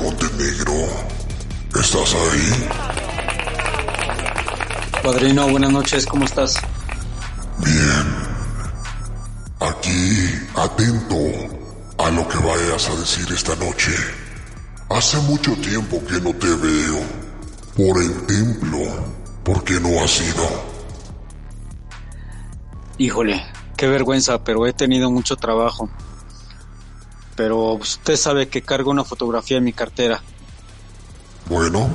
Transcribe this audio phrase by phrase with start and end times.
[0.00, 0.72] Montenegro.
[1.78, 2.68] ¿Estás ahí?
[5.02, 6.54] Padrino, buenas noches, ¿cómo estás?
[7.58, 8.16] Bien.
[9.60, 11.18] Aquí, atento
[11.98, 13.92] a lo que vayas a decir esta noche.
[14.88, 17.02] Hace mucho tiempo que no te veo.
[17.76, 18.78] Por el templo.
[19.44, 20.48] ¿Por qué no has ido?
[22.96, 23.44] Híjole,
[23.76, 25.90] qué vergüenza, pero he tenido mucho trabajo.
[27.36, 30.22] Pero usted sabe que cargo una fotografía en mi cartera.
[31.48, 31.88] Bueno,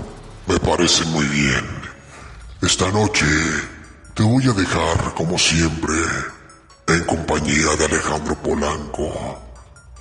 [0.47, 1.65] me parece muy bien.
[2.61, 3.25] Esta noche
[4.13, 5.95] te voy a dejar, como siempre,
[6.87, 9.39] en compañía de Alejandro Polanco,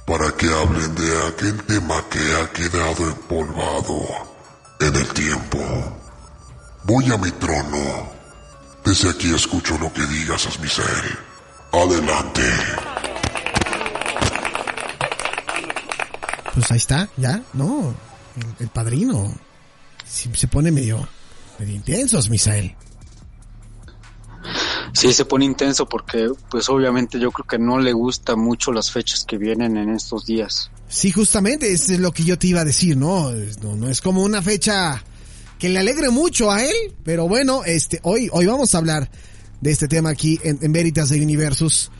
[0.06, 4.00] para que hablen de aquel tema que ha quedado empolvado
[4.80, 5.58] en el tiempo.
[6.84, 8.10] Voy a mi trono.
[8.84, 11.18] Desde aquí escucho lo que digas, Asmisael.
[11.72, 12.42] Adelante.
[16.54, 17.94] Pues ahí está, ya, no.
[18.36, 19.34] El, el padrino.
[20.06, 21.08] Sí, se pone medio,
[21.58, 22.74] medio intensos, Misael.
[24.92, 28.90] Sí, se pone intenso porque, pues obviamente yo creo que no le gusta mucho las
[28.90, 30.70] fechas que vienen en estos días.
[30.88, 33.30] Sí, justamente, eso es lo que yo te iba a decir, ¿no?
[33.62, 35.02] No, no es como una fecha
[35.58, 36.74] que le alegre mucho a él,
[37.04, 39.10] pero bueno, este, hoy, hoy vamos a hablar
[39.60, 41.90] de este tema aquí en, en Veritas de Universus,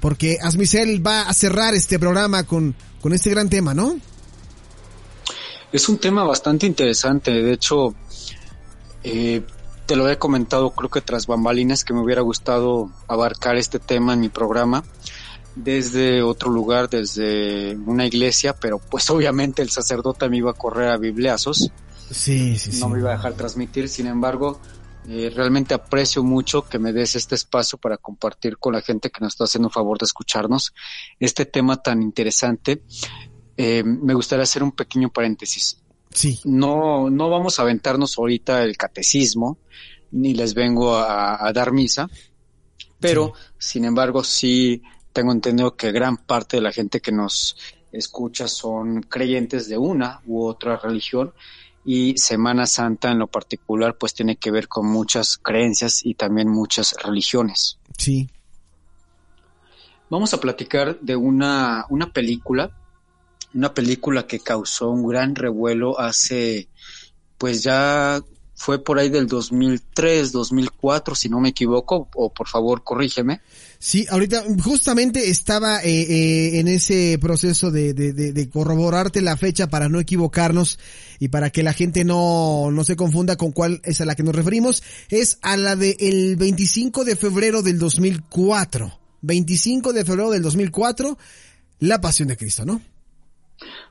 [0.00, 3.98] porque Asmicel va a cerrar este programa con, con este gran tema, ¿no?
[5.70, 7.94] Es un tema bastante interesante, de hecho,
[9.02, 9.42] eh,
[9.84, 14.14] te lo he comentado creo que tras bambalinas que me hubiera gustado abarcar este tema
[14.14, 14.84] en mi programa
[15.54, 20.88] desde otro lugar, desde una iglesia, pero pues obviamente el sacerdote me iba a correr
[20.88, 21.70] a bibliazos.
[22.10, 22.80] Sí, sí, sí.
[22.80, 24.60] No me iba a dejar transmitir, sin embargo,
[25.08, 29.20] eh, realmente aprecio mucho que me des este espacio para compartir con la gente que
[29.20, 30.72] nos está haciendo un favor de escucharnos
[31.20, 32.82] este tema tan interesante.
[33.56, 35.78] Eh, me gustaría hacer un pequeño paréntesis.
[36.10, 36.40] Sí.
[36.44, 39.58] No, no vamos a aventarnos ahorita el catecismo,
[40.12, 42.08] ni les vengo a, a dar misa,
[42.98, 43.68] pero sí.
[43.70, 44.82] sin embargo sí
[45.12, 47.56] tengo entendido que gran parte de la gente que nos
[47.92, 51.32] escucha son creyentes de una u otra religión
[51.84, 56.48] y Semana Santa en lo particular pues tiene que ver con muchas creencias y también
[56.48, 57.78] muchas religiones.
[57.98, 58.28] Sí.
[60.08, 62.70] Vamos a platicar de una, una película,
[63.52, 66.68] una película que causó un gran revuelo hace
[67.38, 68.22] pues ya
[68.54, 73.40] fue por ahí del 2003, 2004, si no me equivoco, o por favor corrígeme.
[73.86, 79.36] Sí, ahorita justamente estaba eh, eh, en ese proceso de, de, de, de, corroborarte la
[79.36, 80.78] fecha para no equivocarnos
[81.20, 84.22] y para que la gente no, no se confunda con cuál es a la que
[84.22, 84.82] nos referimos.
[85.10, 89.00] Es a la del de 25 de febrero del 2004.
[89.20, 91.18] 25 de febrero del 2004,
[91.80, 92.80] La Pasión de Cristo, ¿no?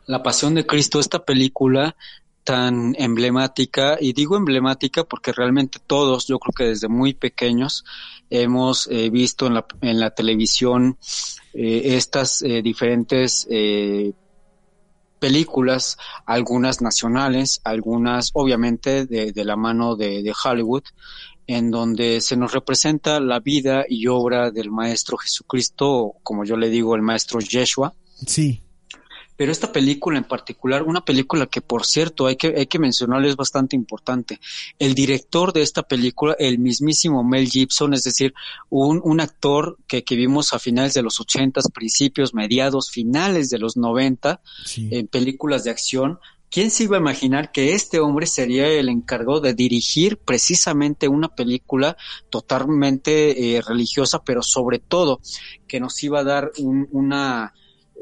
[0.07, 1.95] La Pasión de Cristo, esta película
[2.43, 7.85] tan emblemática, y digo emblemática porque realmente todos, yo creo que desde muy pequeños,
[8.33, 10.97] hemos eh, visto en la, en la televisión
[11.53, 13.47] eh, estas eh, diferentes
[15.19, 20.83] películas, algunas nacionales, algunas obviamente de, de la mano de, de, Hollywood,
[21.45, 26.69] en donde se nos representa la vida y obra del Maestro Jesucristo, como yo le
[26.69, 27.93] digo, el Maestro Yeshua.
[28.25, 28.62] Sí
[29.35, 33.29] Pero esta película en particular, una película que por cierto hay que, hay que mencionarle
[33.29, 34.39] es bastante importante.
[34.79, 38.33] El director de esta película, el mismísimo Mel Gibson, es decir,
[38.69, 43.59] un, un actor que, que vimos a finales de los ochentas, principios, mediados, finales de
[43.59, 44.41] los noventa,
[44.77, 46.19] en películas de acción,
[46.53, 51.29] ¿Quién se iba a imaginar que este hombre sería el encargado de dirigir precisamente una
[51.29, 51.97] película
[52.29, 55.19] totalmente eh, religiosa, pero sobre todo
[55.67, 57.55] que nos iba a dar una,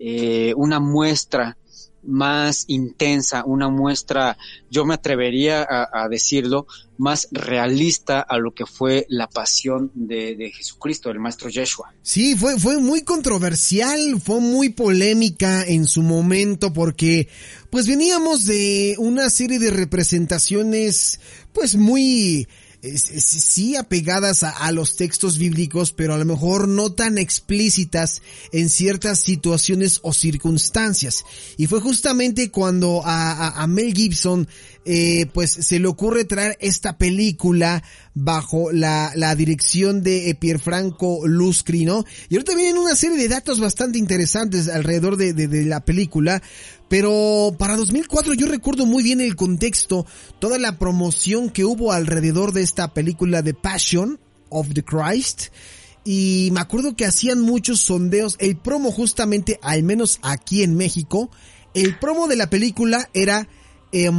[0.03, 1.57] eh, una muestra
[2.03, 4.35] más intensa, una muestra,
[4.71, 6.65] yo me atrevería a, decirlo,
[6.97, 11.93] más realista a lo que fue la pasión de, de, Jesucristo, el maestro Yeshua.
[12.01, 17.27] Sí, fue, fue muy controversial, fue muy polémica en su momento porque
[17.69, 21.19] pues veníamos de una serie de representaciones
[21.53, 22.47] pues muy
[22.81, 29.19] sí apegadas a, los textos bíblicos, pero a lo mejor no tan explícitas en ciertas
[29.19, 31.23] situaciones o circunstancias.
[31.57, 34.47] Y fue justamente cuando a, Mel Gibson
[34.83, 37.83] eh, pues se le ocurre traer esta película
[38.13, 42.03] bajo la, la dirección de Pierfranco Luscri, ¿no?
[42.29, 46.41] Y ahorita vienen una serie de datos bastante interesantes alrededor de, de, de la película,
[46.89, 50.05] pero para 2004 yo recuerdo muy bien el contexto,
[50.39, 54.19] toda la promoción que hubo alrededor de esta película de Passion
[54.49, 55.47] of the Christ.
[56.03, 58.35] Y me acuerdo que hacían muchos sondeos.
[58.39, 61.29] El promo justamente, al menos aquí en México,
[61.73, 63.47] el promo de la película era
[63.91, 64.09] eh,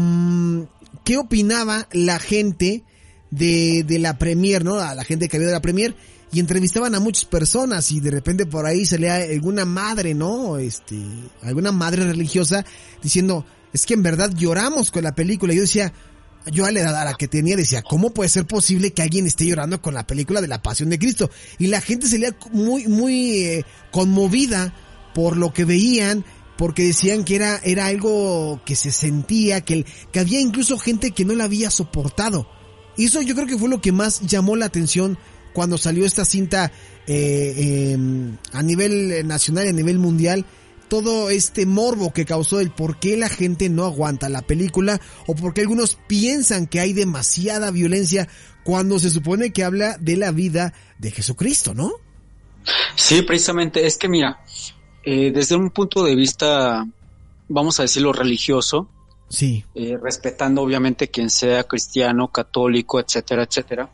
[1.05, 2.85] qué opinaba la gente
[3.31, 4.77] de, de la premier, ¿no?
[4.77, 5.95] La gente que había de la premier
[6.33, 10.57] y entrevistaban a muchas personas y de repente por ahí se salía alguna madre, ¿no?
[10.57, 10.99] Este,
[11.43, 12.65] alguna madre religiosa
[13.03, 15.53] diciendo, es que en verdad lloramos con la película.
[15.53, 15.93] Yo decía,
[16.51, 19.27] yo a la edad a la que tenía decía, ¿cómo puede ser posible que alguien
[19.27, 21.31] esté llorando con la película de la Pasión de Cristo?
[21.59, 24.75] Y la gente se salía muy, muy eh, conmovida
[25.15, 26.25] por lo que veían,
[26.63, 31.35] porque decían que era, era algo que se sentía, que, había incluso gente que no
[31.35, 32.49] la había soportado.
[32.97, 35.19] Y eso yo creo que fue lo que más llamó la atención
[35.55, 36.71] cuando salió esta cinta
[37.09, 40.47] eh, em, a nivel nacional y a nivel mundial,
[40.87, 45.35] todo este morbo que causó el por qué la gente no aguanta la película o
[45.35, 48.29] por qué algunos piensan que hay demasiada violencia
[48.63, 51.91] cuando se supone que habla de la vida de Jesucristo, ¿no?
[52.95, 54.45] Sí, precisamente, es que mira,
[55.05, 56.87] eh, desde un punto de vista,
[57.49, 58.89] vamos a decirlo, religioso,
[59.29, 59.65] sí.
[59.75, 63.91] Eh, respetando obviamente quien sea cristiano, católico, etcétera, etcétera,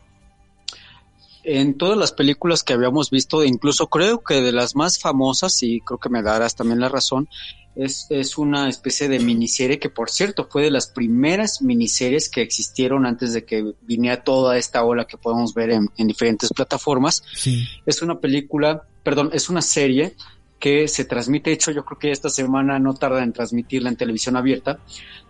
[1.43, 5.81] en todas las películas que habíamos visto, incluso creo que de las más famosas, y
[5.81, 7.27] creo que me darás también la razón,
[7.75, 12.41] es, es una especie de miniserie que por cierto fue de las primeras miniseries que
[12.41, 17.23] existieron antes de que viniera toda esta ola que podemos ver en, en diferentes plataformas.
[17.33, 17.65] Sí.
[17.85, 20.15] Es una película, perdón, es una serie
[20.59, 23.95] que se transmite, de hecho yo creo que esta semana no tarda en transmitirla en
[23.95, 24.79] televisión abierta,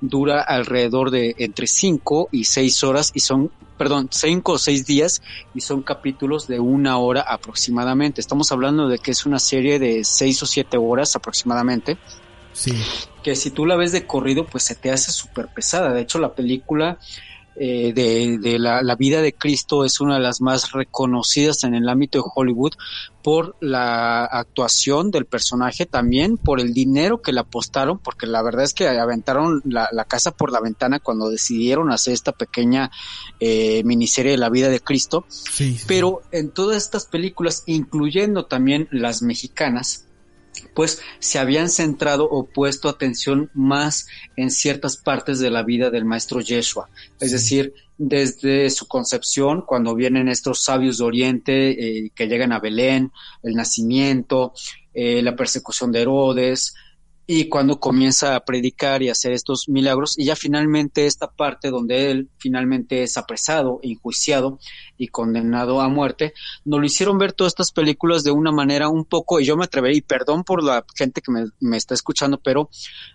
[0.02, 5.22] dura alrededor de entre 5 y 6 horas y son, perdón, 5 o 6 días
[5.54, 8.22] y son capítulos de una hora aproximadamente.
[8.22, 11.98] Estamos hablando de que es una serie de 6 o 7 horas aproximadamente.
[12.54, 12.74] Sí.
[13.24, 15.94] Que si tú la ves de corrido, pues se te hace súper pesada.
[15.94, 16.98] De hecho, la película
[17.62, 22.20] eh, de, la, vida de Cristo es una de las más reconocidas en el ámbito
[22.20, 22.72] de Hollywood
[23.22, 28.64] por la actuación del personaje, también por el dinero que le apostaron, porque la verdad
[28.64, 32.92] es que aventaron la, casa por la ventana cuando decidieron hacer esta pequeña
[33.42, 35.26] eh, miniserie de la vida de Cristo.
[35.86, 40.06] Pero en todas estas películas, incluyendo también las mexicanas,
[40.74, 46.06] pues se habían centrado o puesto atención más en ciertas partes de la vida del
[46.06, 46.90] maestro Yeshua,
[47.20, 51.70] es decir, desde su concepción, cuando vienen estos sabios de Oriente
[52.06, 53.12] eh, que llegan a Belén,
[53.44, 54.54] el nacimiento,
[54.94, 56.74] eh, la persecución de Herodes,
[57.32, 62.10] y cuando comienza a predicar y hacer estos milagros y ya finalmente esta parte donde
[62.10, 64.58] él finalmente es apresado, enjuiciado
[64.98, 66.34] y condenado a muerte,
[66.66, 69.66] nos lo hicieron ver todas estas películas de una manera un poco, y yo me
[69.66, 72.72] atrevería, y perdón por la gente que me, está escuchando, pero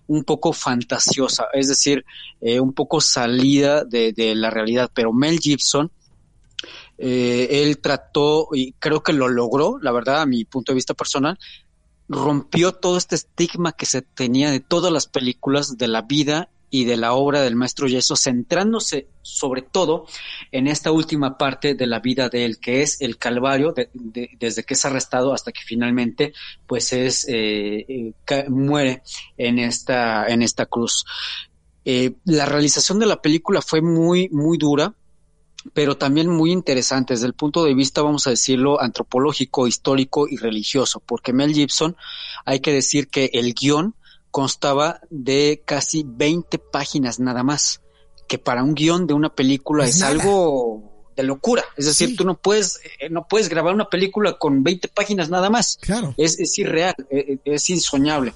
[0.06, 2.04] un poco fantasiosa, es decir,
[2.40, 5.90] eh, un poco salida de, la realidad, pero Mel Gibson,
[6.98, 10.94] eh, él trató, y creo que lo logró, la verdad, a mi punto de vista
[10.94, 11.36] personal,
[12.08, 16.86] rompió todo este estigma que se tenía de todas las películas de la vida y
[16.86, 20.06] de la obra del maestro Yeso, centrándose sobre todo
[20.50, 24.74] en esta última parte de la vida de él, que es el Calvario, desde que
[24.74, 26.32] es arrestado hasta que finalmente
[26.66, 29.02] pues es eh, eh, muere
[29.36, 31.04] en esta en esta cruz.
[31.84, 34.94] Eh, la realización de la película fue muy muy dura,
[35.72, 40.36] pero también muy interesante desde el punto de vista, vamos a decirlo, antropológico, histórico y
[40.36, 41.96] religioso, porque Mel Gibson,
[42.44, 43.94] hay que decir que el guion
[44.30, 47.80] constaba de casi 20 páginas nada más,
[48.28, 50.83] que para un guion de una película es, algo
[51.16, 51.64] de locura.
[51.76, 55.50] Es decir, tú no puedes, eh, no puedes grabar una película con 20 páginas nada
[55.50, 55.78] más.
[55.80, 56.14] Claro.
[56.16, 58.34] Es, es irreal, es, eh, es insoñable.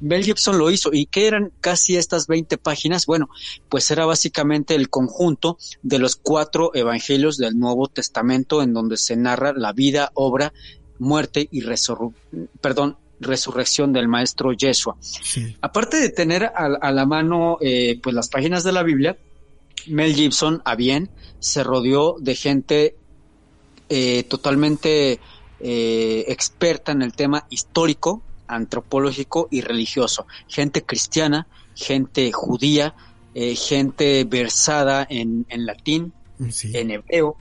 [0.00, 0.90] Mel Gibson lo hizo.
[0.92, 3.06] ¿Y qué eran casi estas 20 páginas?
[3.06, 3.28] Bueno,
[3.68, 9.16] pues era básicamente el conjunto de los cuatro evangelios del Nuevo Testamento en donde se
[9.16, 10.52] narra la vida, obra,
[10.98, 14.96] muerte y resurrección, perdón, resurrección del maestro Yeshua.
[15.00, 15.56] Sí.
[15.60, 19.16] Aparte de tener a, a la mano eh, pues las páginas de la Biblia,
[19.90, 22.96] Mel Gibson, a bien, se rodeó de gente
[23.88, 25.18] eh, totalmente
[25.60, 30.26] eh, experta en el tema histórico, antropológico y religioso.
[30.48, 32.94] Gente cristiana, gente judía,
[33.34, 36.12] eh, gente versada en, en latín,
[36.50, 36.70] Sí.
[36.76, 37.36] en hebreo,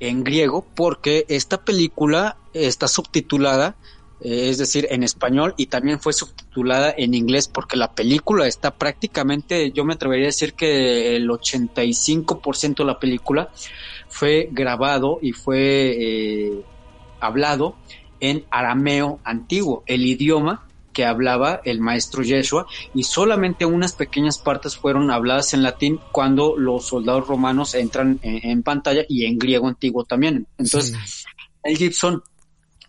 [0.00, 3.76] en griego, porque esta película está subtitulada,
[4.24, 8.70] eh, es decir, en español y también fue subtitulada en inglés, porque la película está
[8.72, 13.50] prácticamente, yo me atrevería a decir que el 85% de la película
[14.08, 16.62] fue grabado y fue eh,
[17.20, 17.76] hablado
[18.20, 24.76] en arameo antiguo, el idioma que hablaba el maestro Yeshua y solamente unas pequeñas partes
[24.76, 29.68] fueron habladas en latín cuando los soldados romanos entran en, en pantalla y en griego
[29.68, 30.46] antiguo también.
[30.58, 31.24] Entonces, Sí.
[31.64, 32.22] el Gibson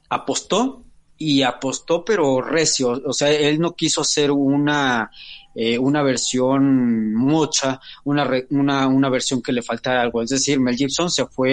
[0.09, 0.82] apostó
[1.23, 5.09] y apostó pero recio, o sea, él no quiso hacer una
[5.55, 10.59] eh, una versión mucha, una, re- una, una versión que le faltara algo, es decir,
[10.59, 11.51] Mel Gibson se fue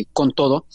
[0.00, 0.66] eh, con todo.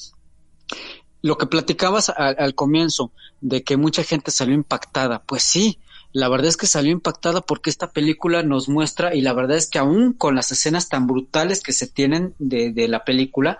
[1.23, 3.11] Lo que platicabas al comienzo
[3.41, 5.79] de que mucha gente salió impactada, pues sí,
[6.13, 9.69] la verdad es que salió impactada porque esta película nos muestra y la verdad es
[9.69, 13.57] que aún con las escenas tan brutales que se tienen de, de la película,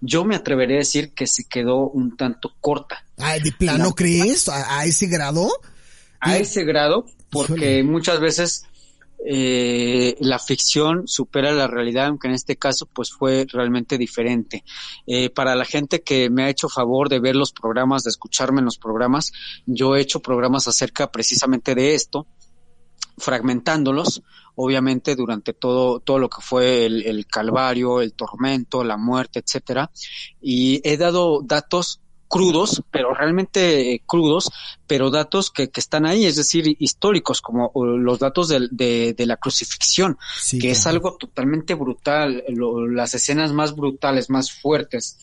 [0.00, 3.92] yo me atreveré a decir que se quedó un tanto corta Ay, ¿de plano La-
[3.94, 4.48] crees?
[4.48, 5.50] ¿A, a ese grado?
[6.20, 7.84] a ese grado porque Híjole.
[7.84, 8.64] muchas veces
[9.26, 14.64] eh, la ficción supera la realidad, aunque en este caso pues fue realmente diferente.
[15.06, 18.60] Eh, para la gente que me ha hecho favor de ver los programas, de escucharme
[18.60, 19.32] en los programas,
[19.66, 22.26] yo he hecho programas acerca precisamente de esto,
[23.18, 24.22] fragmentándolos,
[24.54, 29.90] obviamente durante todo, todo lo que fue el, el calvario, el tormento, la muerte, etcétera,
[30.40, 32.00] y he dado datos
[32.30, 34.50] crudos, pero realmente eh, crudos,
[34.86, 39.26] pero datos que, que están ahí, es decir, históricos, como los datos del- de, de
[39.26, 45.18] la crucifixión, Sí, que es algo totalmente brutal, lo- las escenas más brutales, más fuertes,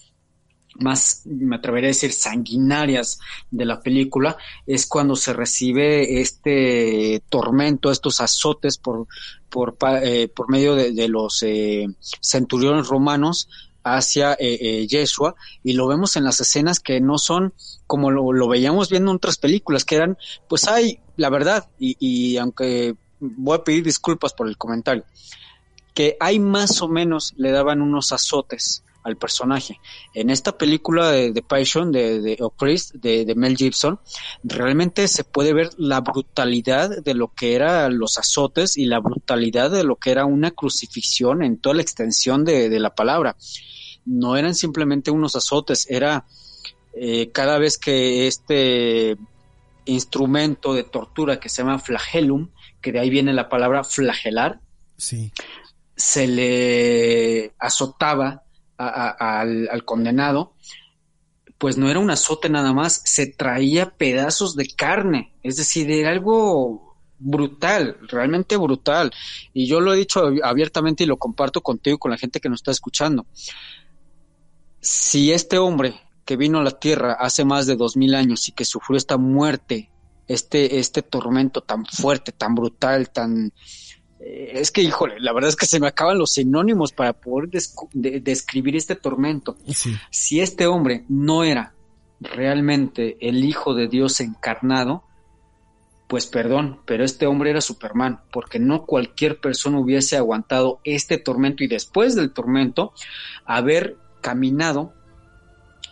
[0.79, 4.37] más, me atrevería a decir, sanguinarias de la película,
[4.67, 9.07] es cuando se recibe este tormento, estos azotes por,
[9.49, 11.87] por, eh, por medio de, de los eh,
[12.21, 13.47] centuriones romanos
[13.95, 17.53] hacia eh, eh, Yeshua y lo vemos en las escenas que no son
[17.85, 20.17] como lo, lo veíamos viendo en otras películas, que eran,
[20.49, 25.05] pues hay, la verdad, y, y aunque voy a pedir disculpas por el comentario,
[25.93, 29.79] que hay más o menos le daban unos azotes al personaje.
[30.13, 33.99] En esta película de, de Passion de, de o Christ, de, de Mel Gibson,
[34.43, 39.71] realmente se puede ver la brutalidad de lo que eran los azotes y la brutalidad
[39.71, 43.35] de lo que era una crucifixión en toda la extensión de, de la palabra.
[44.05, 46.25] No eran simplemente unos azotes, era
[46.93, 49.17] eh, cada vez que este
[49.85, 52.49] instrumento de tortura que se llama flagellum,
[52.81, 54.59] que de ahí viene la palabra flagelar,
[54.97, 55.31] Sí.
[55.95, 58.43] se le azotaba
[58.77, 60.53] al, condenado,
[61.57, 66.11] pues no era un azote nada más, se traía pedazos de carne, es decir, era
[66.11, 69.11] algo brutal, realmente brutal.
[69.53, 72.39] Y yo lo he dicho ab- abiertamente y lo comparto contigo y con la gente
[72.39, 73.25] que nos está escuchando.
[74.79, 78.51] Si este hombre que vino a la tierra hace más de dos mil años y
[78.51, 79.89] que sufrió esta muerte,
[80.27, 83.53] este, este tormento tan fuerte, tan brutal, tan,
[84.53, 87.49] es que, híjole, la verdad es que se me acaban los sinónimos para poder
[87.93, 89.57] de- describir este tormento.
[89.73, 89.95] Sí.
[90.11, 91.73] Si este hombre no era
[92.19, 95.03] realmente el Hijo de Dios encarnado,
[96.07, 101.63] pues perdón, pero este hombre era Superman, porque no cualquier persona hubiese aguantado este tormento
[101.63, 102.93] y después del tormento
[103.45, 104.93] haber caminado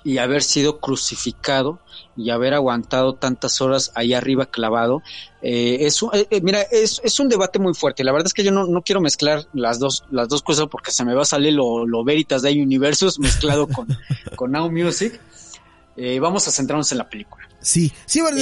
[0.06, 1.80] y haber sido crucificado
[2.16, 5.02] y haber aguantado tantas horas ahí arriba clavado.
[5.42, 8.04] Eh, es, un- eh, eh, mira, es, es un debate muy fuerte.
[8.04, 10.92] La verdad es que yo no, no quiero mezclar las dos, las dos cosas porque
[10.92, 13.88] se me va a salir lo, lo Veritas de Universus mezclado con,
[14.36, 15.20] con Now Music.
[15.98, 17.50] Eh, vamos a centrarnos en la película.
[17.60, 18.38] Sí, sí, bueno,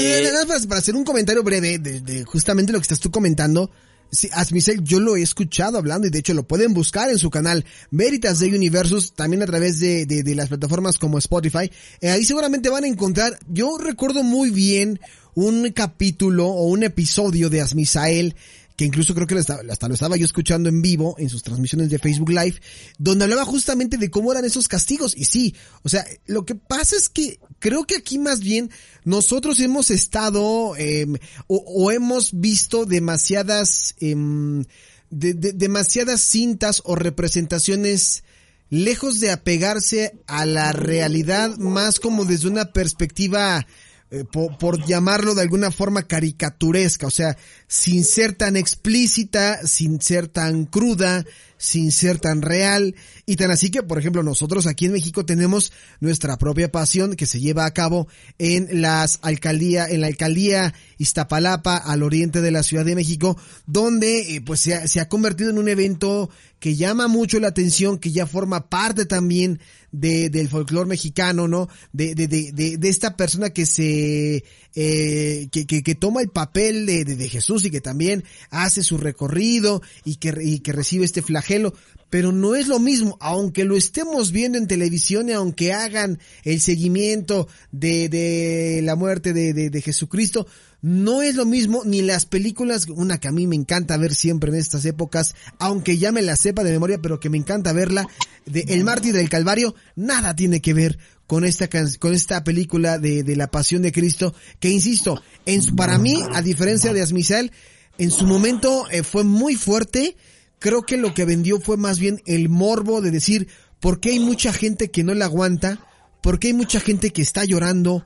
[0.68, 3.72] para hacer un comentario breve de, de justamente lo que estás tú comentando.
[4.14, 7.32] Sí, Asmicel, yo lo he escuchado hablando y de hecho lo pueden buscar en su
[7.32, 11.72] canal Veritas de Universus, también a través de, de, de las plataformas como Spotify.
[12.00, 15.00] Eh, ahí seguramente van a encontrar, yo recuerdo muy bien
[15.34, 18.36] un capítulo o un episodio de Asmisael
[18.76, 22.00] que incluso creo que hasta, lo estaba yo escuchando en vivo en sus transmisiones de
[22.00, 22.60] Facebook Live,
[22.98, 25.16] donde hablaba justamente de cómo eran esos castigos.
[25.16, 28.72] Y sí, o sea, lo que pasa es que creo que aquí más bien
[29.04, 34.64] nosotros hemos estado em, o, hemos visto demasiadas, em,
[35.10, 38.24] demasiadas cintas o representaciones
[38.70, 43.68] lejos de apegarse a la realidad más como desde una perspectiva
[44.14, 47.36] eh, por, llamarlo de alguna forma caricaturesca, o sea,
[47.68, 51.26] sin ser tan explícita, sin ser tan cruda,
[51.64, 52.94] sin ser tan real
[53.26, 57.26] y tan así que, por ejemplo, nosotros aquí en México tenemos nuestra propia pasión que
[57.26, 62.64] se lleva a cabo en las alcaldía, en la alcaldía Iztapalapa al oriente de la
[62.64, 66.30] Ciudad de México, donde eh, pues se ha, se ha convertido en un evento
[66.60, 69.62] que llama mucho la atención, que ya forma parte también
[69.94, 71.70] de, del folclore mexicano, ¿no?
[71.94, 74.44] De, de, de, de, esta persona que se,
[74.76, 78.98] eh, que, que, que, toma el papel de, de, Jesús y que también hace su
[78.98, 81.74] recorrido y que, y que recibe este flagelo.
[82.10, 86.60] Pero no es lo mismo, aunque lo estemos viendo en televisión y aunque hagan el
[86.62, 90.46] seguimiento de, de la muerte de, de, de, Jesucristo,
[90.84, 94.52] no es lo mismo ni las películas, una que a mí me encanta ver siempre
[94.52, 98.08] en estas épocas, aunque ya me la sepa de memoria, pero que me encanta verla,
[98.46, 103.24] de El mártir del Calvario, nada tiene que ver con esta con esta película de,
[103.24, 107.52] de la Pasión de Cristo, que insisto, en, para mí, a diferencia de Asmisael,
[107.98, 110.16] en su momento eh, fue muy fuerte,
[110.60, 113.48] creo que lo que vendió fue más bien el morbo de decir,
[113.80, 115.86] ¿por qué hay mucha gente que no la aguanta?
[116.22, 118.06] ¿Por qué hay mucha gente que está llorando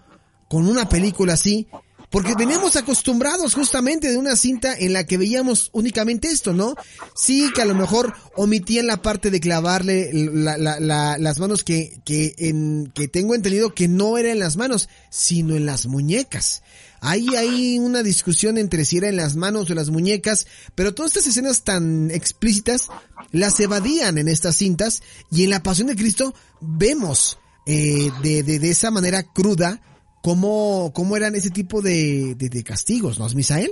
[0.50, 1.67] con una película así?
[2.09, 6.75] Porque veníamos acostumbrados justamente de una cinta en la que veíamos únicamente esto, ¿no?
[7.15, 12.93] Sí, que a lo mejor omitían la parte de clavarle las manos que, que, en,
[13.11, 16.63] tengo entendido que no era en las manos, sino en las muñecas.
[17.01, 21.12] Ahí hay una discusión entre si era en las manos o las muñecas, pero todas
[21.12, 22.88] estas escenas tan explícitas
[23.32, 28.69] las evadían en estas cintas y en la Pasión de Cristo vemos eh, de, de,
[28.69, 29.82] esa manera cruda
[30.21, 33.71] cómo, cómo eran ese tipo de, de, de castigos, ¿no, Misael?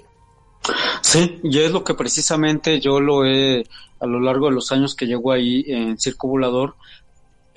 [1.01, 3.65] Sí, y es lo que precisamente yo lo he,
[3.99, 6.75] a lo largo de los años que llego ahí en Circo Volador,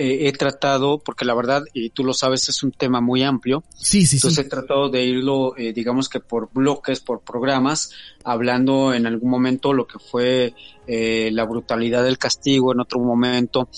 [0.00, 3.64] eh, he tratado, porque la verdad, y tú lo sabes, es un tema muy amplio.
[3.74, 7.90] Sí, sí, Entonces he tratado de irlo, eh, digamos que por bloques, por programas,
[8.22, 10.54] hablando en algún momento lo que fue
[10.86, 13.68] eh, la brutalidad del castigo, en otro momento.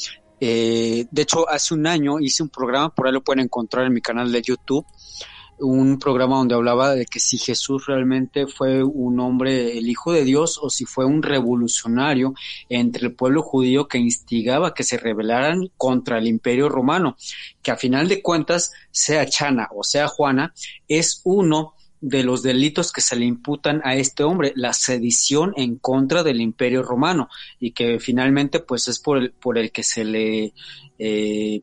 [0.40, 4.00] De hecho, hace un año hice un programa, por ahí lo pueden encontrar en mi
[4.00, 4.86] canal de YouTube,
[5.60, 10.24] un programa donde hablaba de que si Jesús realmente fue un hombre, el Hijo de
[10.24, 12.34] Dios, o si fue un revolucionario
[12.68, 17.16] entre el pueblo judío que instigaba que se rebelaran contra el imperio romano,
[17.62, 20.54] que a final de cuentas, sea Chana o sea Juana,
[20.88, 25.76] es uno de los delitos que se le imputan a este hombre, la sedición en
[25.76, 30.04] contra del imperio romano, y que finalmente pues es por el, por el que se
[30.04, 30.54] le
[30.98, 31.60] eh,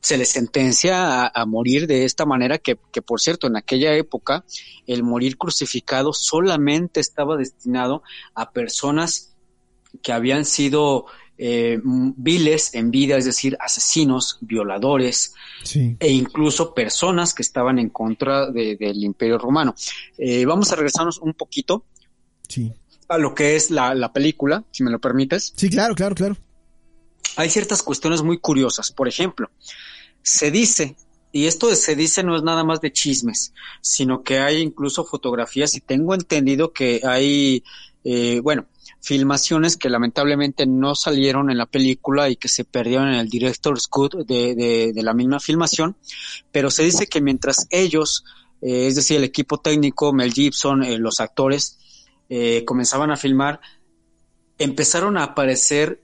[0.00, 4.44] se le sentencia a, morir de esta manera que, que, por cierto, en aquella época
[4.86, 8.02] el morir crucificado solamente estaba destinado
[8.34, 9.34] a personas
[10.02, 11.04] que habían sido
[11.42, 15.34] eh, viles en vida, es decir, asesinos, violadores
[15.74, 19.74] e incluso personas que estaban en contra del imperio romano.
[20.18, 21.84] Eh, vamos a regresarnos un poquito
[23.08, 25.52] a lo que es la, la película, si me lo permites.
[25.56, 26.36] Sí, claro, claro, claro
[27.36, 28.92] hay ciertas cuestiones muy curiosas.
[28.92, 29.50] Por ejemplo,
[30.22, 30.96] se dice,
[31.32, 35.04] y esto de se dice no es nada más de chismes, sino que hay incluso
[35.04, 37.64] fotografías y tengo entendido que hay,
[38.04, 38.66] eh, bueno,
[39.00, 43.88] filmaciones que lamentablemente no salieron en la película y que se perdieron en el director's
[43.88, 44.54] cut de,
[44.94, 45.96] de, la misma filmación,
[46.52, 48.24] pero se dice que mientras ellos,
[48.60, 51.78] eh, es decir, el equipo técnico, Mel Gibson, eh, los actores,
[52.64, 53.60] comenzaban a filmar,
[54.56, 56.00] empezaron a aparecer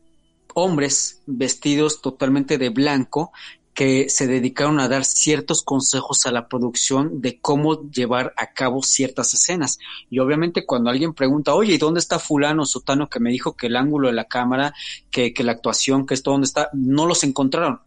[0.55, 3.31] hombres vestidos totalmente de blanco
[3.77, 8.83] que se dedicaron a dar ciertos consejos a la producción de cómo llevar a cabo
[8.83, 9.79] ciertas escenas.
[10.09, 13.67] Y obviamente cuando alguien pregunta, oye, ¿y dónde está fulano sotano que me dijo que
[13.67, 14.73] el ángulo de la cámara,
[15.11, 16.71] que, que la actuación, que esto dónde está?
[16.73, 17.81] No los encontraron.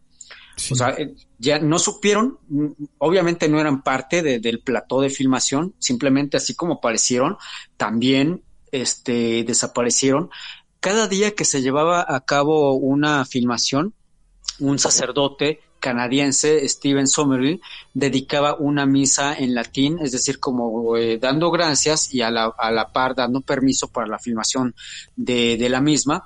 [0.70, 2.38] O sea, eh, ya no supieron,
[2.98, 7.36] obviamente no eran parte del plató de filmación, simplemente así como aparecieron,
[7.76, 10.30] también este, desaparecieron
[10.80, 13.94] cada día que se llevaba a cabo una filmación,
[14.58, 17.60] un sacerdote canadiense, Steven Somerville,
[17.94, 22.70] dedicaba una misa en latín, es decir, como eh, dando gracias y a la, a
[22.70, 24.74] la par dando permiso para la filmación
[25.16, 26.24] de, de la misma.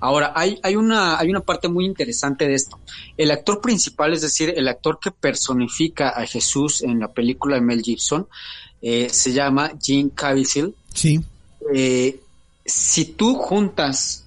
[0.00, 2.78] Ahora, hay, hay, una, hay una parte muy interesante de esto.
[3.16, 7.62] El actor principal, es decir, el actor que personifica a Jesús en la película de
[7.62, 8.26] Mel Gibson,
[8.82, 10.74] eh, se llama Jim Caviezel.
[10.92, 11.20] Sí.
[11.74, 12.20] Eh,
[12.64, 14.24] si tú juntas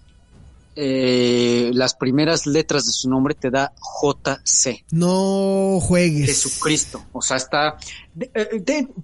[0.75, 4.85] eh, las primeras letras de su nombre, te da JC.
[4.91, 6.25] No juegues.
[6.25, 7.03] Jesucristo.
[7.11, 7.77] O sea, está...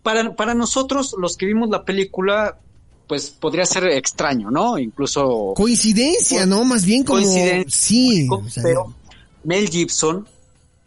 [0.01, 2.57] para, para nosotros, los que vimos la película,
[3.07, 4.77] pues podría ser extraño, ¿no?
[4.77, 5.53] Incluso...
[5.55, 6.63] Coincidencia, ¿no?
[6.63, 7.21] Más bien como...
[7.21, 7.71] Coincidencia.
[7.71, 8.27] Sí.
[8.61, 8.93] pero
[9.43, 10.27] Mel Gibson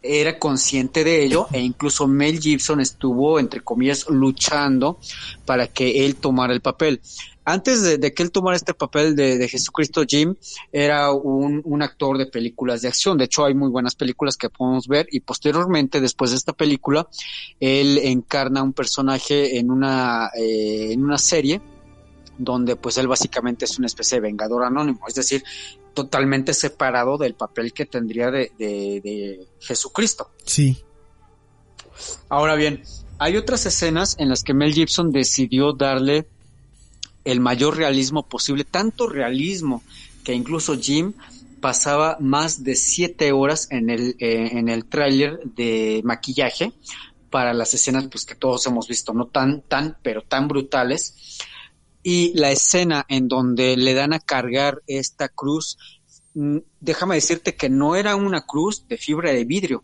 [0.03, 4.99] era consciente de ello e incluso Mel Gibson estuvo, entre comillas, luchando
[5.45, 7.01] para que él tomara el papel.
[7.45, 10.35] Antes de, que él tomara este papel de, Jesucristo, Jim
[10.71, 13.17] era un, un, actor de películas de acción.
[13.17, 17.07] De hecho, hay muy buenas películas que podemos ver y posteriormente, después de esta película,
[17.59, 21.61] él encarna un personaje en una, eh, en una serie
[22.37, 25.43] donde pues él básicamente es una especie de vengador anónimo, es decir,
[25.93, 30.31] totalmente separado del papel que tendría de, Jesucristo.
[30.45, 30.83] Sí.
[32.29, 32.83] Ahora bien,
[33.19, 36.27] hay otras escenas en las que Mel Gibson decidió darle
[37.23, 39.83] el mayor realismo posible, tanto realismo
[40.23, 41.13] que incluso Jim
[41.61, 46.73] pasaba más de siete horas en el, eh, en el tráiler de maquillaje
[47.29, 51.39] para las escenas pues que todos hemos visto, no tan, tan, pero tan brutales.
[52.03, 55.77] Y la escena en donde le dan a cargar esta cruz,
[56.33, 59.83] mm, déjame decirte que no era una cruz de fibra de vidrio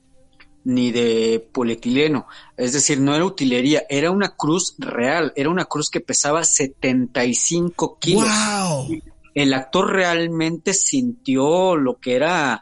[0.63, 5.89] ni de polietileno, es decir, no era utilería, era una cruz real, era una cruz
[5.89, 8.27] que pesaba 75 kilos.
[8.27, 8.99] ¡Wow!
[9.33, 12.61] El actor realmente sintió lo que era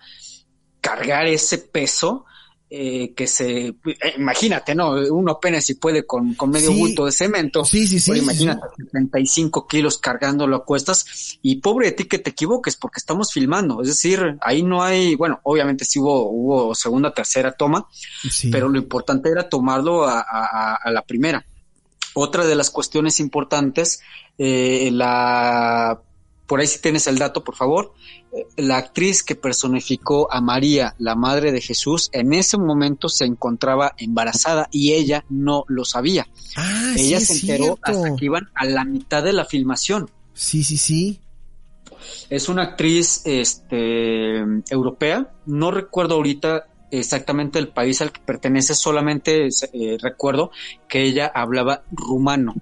[0.81, 2.25] cargar ese peso
[2.69, 3.75] eh, que se, eh,
[4.17, 4.91] imagínate, ¿no?
[4.91, 7.63] Uno apenas si puede con, con medio bulto de cemento.
[7.63, 8.11] Sí, sí, sí.
[8.17, 13.31] imagínate, 35 kilos cargándolo a cuestas y pobre de ti que te equivoques porque estamos
[13.31, 13.81] filmando.
[13.81, 17.87] Es decir, ahí no hay, bueno, obviamente sí hubo, hubo segunda, tercera toma,
[18.51, 21.45] pero lo importante era tomarlo a, a, la primera.
[22.15, 24.01] Otra de las cuestiones importantes,
[24.37, 26.01] eh, la
[26.47, 27.93] por ahí si tienes el dato, por favor,
[28.31, 33.25] eh, la actriz que personificó a María, la madre de Jesús, en ese momento se
[33.25, 36.27] encontraba embarazada y ella no lo sabía.
[36.55, 40.09] Ah, ella se enteró hasta que iban a la mitad de la filmación.
[40.33, 41.19] Sí, sí, sí.
[42.29, 44.37] Es una actriz este,
[44.69, 50.51] europea, no recuerdo ahorita exactamente el país al que pertenece, solamente eh, recuerdo
[50.87, 52.55] que ella hablaba rumano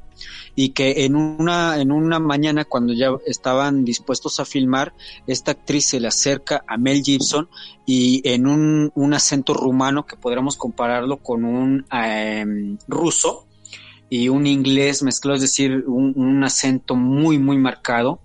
[0.56, 4.93] y que en una, en una mañana cuando ya estaban dispuestos a filmar,
[5.28, 7.49] esta actriz se le acerca a Mel Gibson
[7.86, 13.45] y en un, un acento rumano que podríamos compararlo con un em, ruso
[14.10, 18.21] y un inglés mezclado, es decir, un, un acento muy, muy marcado,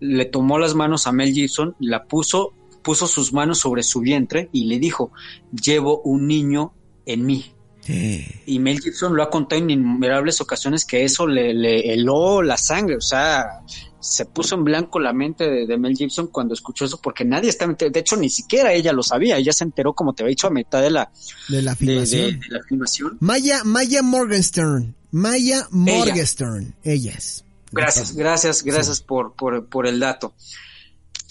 [0.00, 4.48] le tomó las manos a Mel Gibson, la puso puso sus manos sobre su vientre
[4.52, 5.12] y le dijo,
[5.52, 6.72] llevo un niño
[7.06, 7.51] en mí.
[7.86, 12.56] Y Mel Gibson lo ha contado en innumerables ocasiones que eso le, le, heló la
[12.56, 13.62] sangre, o sea,
[13.98, 17.72] se puso en blanco la mente de, Mel Gibson cuando escuchó eso, porque nadie estaba,
[17.72, 20.50] de hecho ni siquiera ella lo sabía, ella se enteró, como te había dicho, a
[20.50, 21.10] mitad de la,
[21.48, 23.16] de la filmación.
[23.20, 27.44] Maya, Maya Morgenstern, Maya Morgenstern, ellas.
[27.72, 30.34] Gracias, gracias, gracias por, por, por el dato.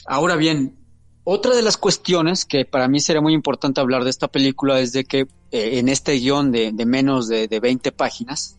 [0.06, 0.76] Ahora bien,
[1.24, 4.92] otra de las cuestiones que para mí sería muy importante hablar de esta película es
[4.92, 8.58] de que eh, en este guion de, menos de, de, 20 páginas,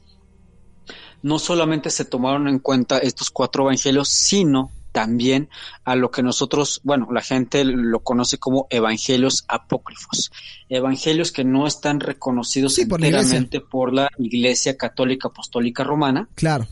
[1.22, 5.48] no solamente se tomaron en cuenta estos cuatro evangelios, sino también
[5.84, 10.30] a lo que nosotros, bueno, la gente lo conoce como evangelios apócrifos,
[10.68, 16.28] evangelios que no están reconocidos enteramente por la Iglesia Católica Apostólica Romana.
[16.34, 16.66] Claro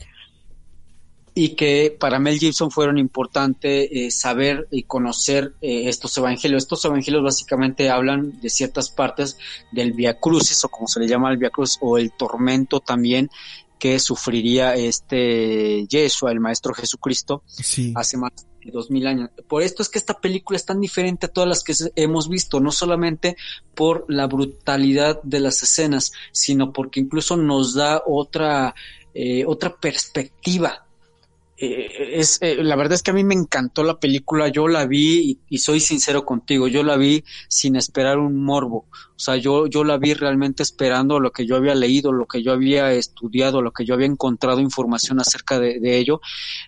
[1.35, 6.65] y que para Mel Gibson fueron importante eh, saber y conocer eh, estos evangelios.
[6.65, 9.39] Estos evangelios básicamente hablan de ciertas partes
[9.71, 13.31] del Via Crucis o como se le llama el Via Crucis o el tormento también
[13.79, 17.43] que sufriría este Yeshua, el Maestro Jesucristo,
[17.95, 19.31] hace más de dos mil años.
[19.49, 22.61] Por esto es que esta película es tan diferente a todas las que hemos visto,
[22.61, 23.37] no solamente
[23.75, 28.75] por la brutalidad de las escenas, sino porque incluso nos da otra,
[29.15, 30.87] eh, otra perspectiva
[31.63, 34.87] eh, es eh, la verdad es que a mí me encantó la película, yo la
[34.87, 39.67] vi y, soy sincero contigo, yo la vi sin esperar un morbo, o sea, yo,
[39.67, 43.61] yo la vi realmente esperando lo que yo había leído, lo que yo había estudiado,
[43.61, 46.23] lo que yo había encontrado información acerca de, ello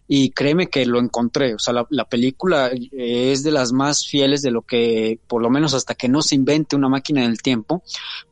[0.07, 4.42] y créeme que lo encontré, o sea, la, la, película es de las más fieles
[4.42, 7.83] de lo que, por lo menos hasta que no se invente una máquina del tiempo,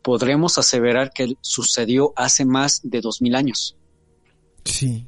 [0.02, 3.76] podremos aseverar que sucedió hace más de dos mil años.
[4.62, 5.06] Sí,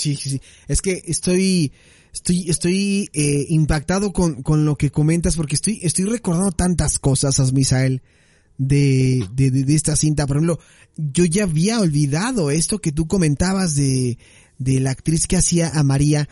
[0.00, 0.40] Sí, sí.
[0.68, 1.72] Es que estoy
[2.12, 7.52] estoy, estoy eh, impactado con, con lo que comentas porque estoy, estoy recordando tantas cosas,
[7.52, 8.02] Misael,
[8.58, 10.26] de, de, de, esta cinta.
[10.26, 10.58] Por ejemplo,
[10.96, 14.18] yo ya había olvidado esto que tú comentabas de,
[14.58, 16.28] de la actriz que hacía a María.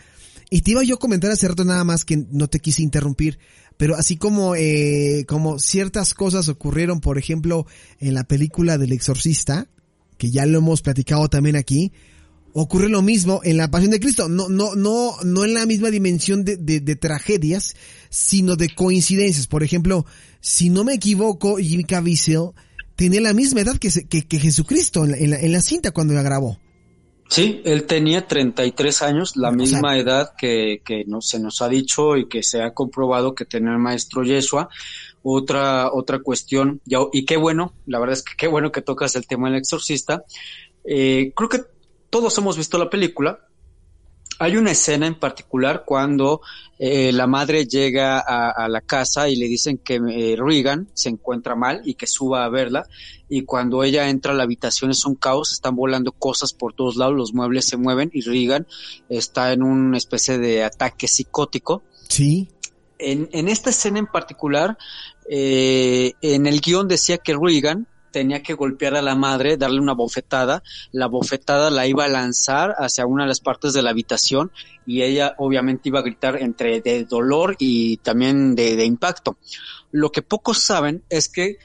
[0.49, 3.37] Y te iba yo a comentar hace rato nada más que no te quise interrumpir,
[3.77, 7.67] pero así como, eh, como ciertas cosas ocurrieron, por ejemplo,
[7.99, 9.67] en la película del exorcista,
[10.17, 11.93] que ya lo hemos platicado también aquí,
[12.53, 14.29] ocurre lo mismo en la Pasión de Cristo.
[14.29, 17.75] No, no, no, no en la misma dimensión de, de, de tragedias,
[18.09, 19.47] sino de coincidencias.
[19.47, 20.05] Por ejemplo,
[20.41, 22.51] si no me equivoco, Jimmy Caviezel
[22.95, 25.91] tenía la misma edad que, que, que Jesucristo en la, en, la, en la, cinta
[25.91, 26.57] cuando la grabó.
[27.29, 31.69] Sí, él tenía 33 años, la misma sea, edad que, que no, se nos ha
[31.69, 34.69] dicho y que se ha comprobado que tenía el maestro Yeshua.
[35.21, 36.81] Otra, otra cuestión,
[37.13, 40.23] y qué bueno, la verdad es que qué bueno que tocas el tema del exorcista.
[40.83, 41.59] Eh, creo que
[42.09, 43.39] todos hemos visto la película.
[44.41, 46.41] Hay una escena en particular cuando
[46.77, 51.09] eh, la madre llega a, a, la casa y le dicen que eh, Regan se
[51.09, 52.87] encuentra mal y que suba a verla.
[53.27, 56.95] Y cuando ella entra a la habitación es un caos, están volando cosas por todos
[56.95, 58.65] lados, los muebles se mueven y Regan
[59.09, 61.83] está en una especie de ataque psicótico.
[62.07, 62.47] Sí.
[62.97, 64.77] En, en esta escena en particular,
[65.29, 69.93] eh, en el guion decía que Regan tenía que golpear a la madre, darle una
[69.93, 74.51] bofetada, la bofetada la iba a lanzar hacia una de las partes de la habitación
[74.85, 79.37] y ella obviamente iba a gritar entre de dolor y también de, de impacto.
[79.91, 81.57] Lo que pocos saben es que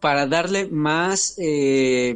[0.00, 2.14] para darle más eh,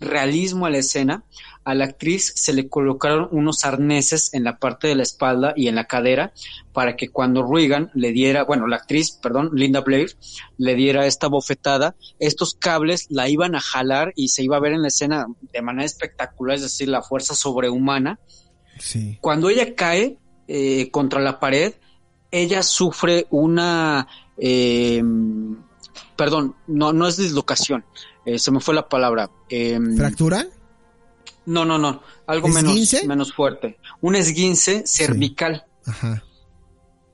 [0.00, 1.24] realismo a la escena,
[1.68, 5.68] a la actriz se le colocaron unos arneses en la parte de la espalda y
[5.68, 6.32] en la cadera
[6.72, 10.16] para que cuando Regan le diera, bueno, la actriz, perdón, Linda Blair,
[10.56, 14.72] le diera esta bofetada, estos cables la iban a jalar y se iba a ver
[14.72, 18.18] en la escena de manera espectacular, es decir, la fuerza sobrehumana.
[18.78, 19.18] Sí.
[19.20, 21.74] Cuando ella cae eh, contra la pared,
[22.30, 24.08] ella sufre una...
[24.38, 25.02] Eh,
[26.16, 27.84] perdón, no, no es dislocación,
[28.24, 29.30] eh, se me fue la palabra.
[29.50, 30.46] Eh, ¿Fractura?
[31.46, 33.78] No, no, no, algo menos, menos fuerte.
[34.00, 35.64] Un esguince cervical.
[35.84, 35.90] Sí.
[35.90, 36.24] Ajá.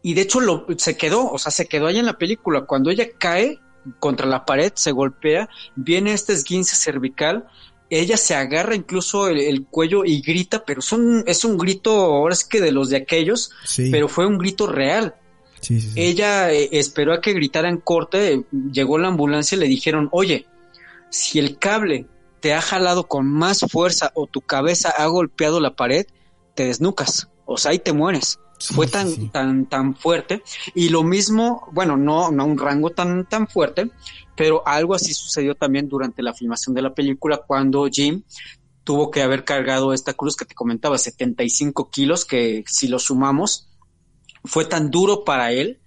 [0.03, 2.67] Y de hecho lo, se quedó, o sea, se quedó ahí en la película.
[2.67, 3.59] Cuando ella cae
[3.99, 7.47] contra la pared, se golpea, viene este esguince cervical,
[7.89, 11.93] ella se agarra incluso el, el cuello y grita, pero es un, es un grito,
[11.93, 13.91] ahora es que de los de aquellos, sí.
[13.91, 15.15] pero fue un grito real.
[15.61, 15.93] Sí, sí.
[15.95, 20.47] Ella eh, esperó a que gritara en corte, llegó la ambulancia y le dijeron, oye,
[21.09, 22.07] si el cable
[22.45, 26.05] te ha jalado con más fuerza o tu cabeza ha golpeado la pared,
[26.55, 28.39] te desnucas, o sea, ahí te mueres.
[28.59, 30.43] Sí, Fue tan, sí, tan, tan fuerte.
[30.75, 33.91] Y lo mismo, bueno, no, no un rango tan, tan fuerte,
[34.37, 38.25] pero algo así sucedió también durante la filmación de la película cuando Jim
[38.85, 43.71] tuvo que haber cargado esta cruz que te comentaba, 75 kilos, que si lo sumamos,
[44.45, 45.81] fue tan duro para él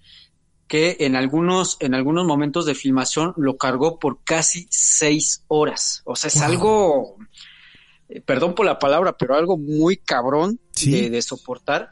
[0.68, 6.02] que en algunos, en algunos momentos de filmación lo cargó por casi seis horas.
[6.06, 6.44] O sea, es wow.
[6.44, 7.18] algo,
[8.10, 10.92] eh, perdón por la palabra, pero algo muy cabrón sí.
[10.92, 11.90] de, de, soportar.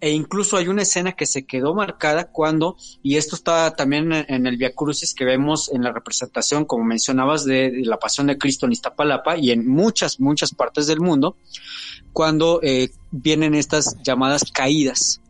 [0.00, 4.46] E incluso hay una escena que se quedó marcada cuando, y esto está también en
[4.46, 8.36] el Via Crucis que vemos en la representación, como mencionabas, de, de la Pasión de
[8.36, 11.36] Cristo en Iztapalapa y en muchas, muchas partes del mundo,
[12.12, 15.20] cuando eh, vienen estas llamadas caídas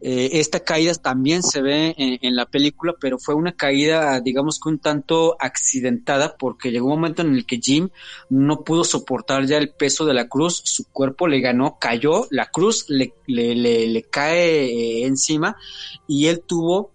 [0.00, 4.60] eh, esta caída también se ve en, en, la película, pero fue una caída, digamos
[4.62, 7.88] que un tanto accidentada, porque llegó un momento en el que Jim
[8.28, 12.46] no pudo soportar ya el peso de la cruz, su cuerpo le ganó, cayó, la
[12.46, 15.56] cruz le, le, le, le cae eh, encima
[16.06, 16.92] y él tuvo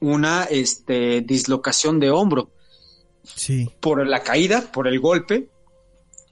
[0.00, 2.50] una este, dislocación de hombro.
[3.22, 3.70] Sí.
[3.80, 5.48] Por la caída, por el golpe.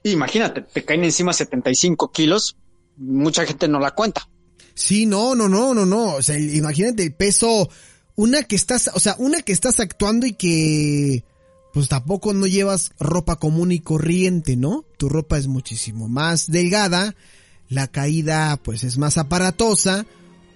[0.02, 2.56] Imagínate, te caen encima 75 kilos,
[2.96, 4.28] mucha gente no la cuenta.
[4.74, 6.14] Sí, no, no, no, no, no.
[6.14, 7.68] O sea, imagínate el peso.
[8.16, 11.24] Una que estás, o sea, una que estás actuando y que
[11.72, 14.85] pues tampoco no llevas ropa común y corriente, ¿no?
[14.98, 17.14] Tu ropa es muchísimo más delgada,
[17.68, 20.04] la caída pues es más aparatosa,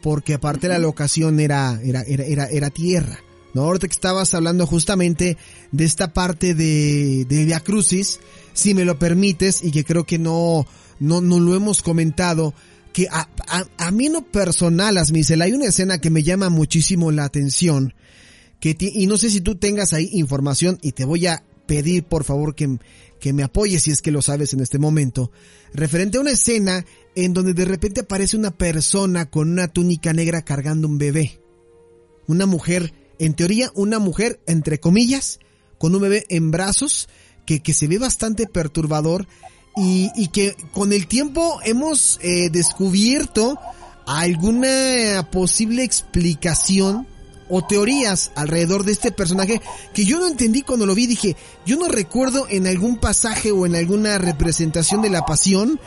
[0.02, 3.18] porque aparte la locación era, era, era, era, era tierra.
[3.54, 3.62] ¿no?
[3.62, 5.38] Ahorita que estabas hablando justamente
[5.72, 8.20] de esta parte de, de Via Crucis,
[8.52, 10.66] si me lo permites, y que creo que no,
[11.00, 12.52] no, no lo hemos comentado,
[12.96, 17.12] que a, a, a mí no personal, Asmicel, hay una escena que me llama muchísimo
[17.12, 17.92] la atención,
[18.58, 22.24] que y no sé si tú tengas ahí información y te voy a pedir por
[22.24, 22.78] favor que,
[23.20, 25.30] que me apoyes si es que lo sabes en este momento,
[25.74, 30.40] referente a una escena en donde de repente aparece una persona con una túnica negra
[30.40, 31.38] cargando un bebé.
[32.26, 35.38] Una mujer, en teoría una mujer, entre comillas,
[35.76, 37.10] con un bebé en brazos,
[37.44, 39.28] que, que se ve bastante perturbador
[39.76, 43.58] y, y que con el tiempo hemos eh, descubierto
[44.06, 47.06] alguna posible explicación
[47.48, 49.60] o teorías alrededor de este personaje
[49.94, 51.06] que yo no entendí cuando lo vi.
[51.06, 55.78] Dije, yo no recuerdo en algún pasaje o en alguna representación de la pasión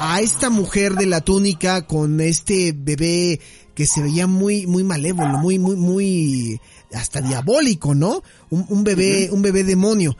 [0.00, 3.40] a esta mujer de la túnica con este bebé
[3.74, 6.60] que se veía muy, muy malévolo, muy, muy, muy,
[6.92, 8.22] hasta diabólico, ¿no?
[8.50, 10.16] Un, bebé, un bebé demonio.